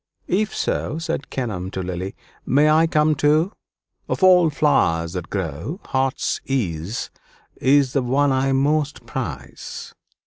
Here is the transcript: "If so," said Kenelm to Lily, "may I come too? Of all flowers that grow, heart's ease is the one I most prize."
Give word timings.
"If 0.25 0.55
so," 0.55 0.97
said 0.97 1.29
Kenelm 1.29 1.69
to 1.73 1.83
Lily, 1.83 2.15
"may 2.43 2.71
I 2.71 2.87
come 2.87 3.13
too? 3.13 3.51
Of 4.09 4.23
all 4.23 4.49
flowers 4.49 5.13
that 5.13 5.29
grow, 5.29 5.79
heart's 5.85 6.41
ease 6.47 7.11
is 7.57 7.93
the 7.93 8.01
one 8.01 8.31
I 8.31 8.51
most 8.51 9.05
prize." 9.05 9.93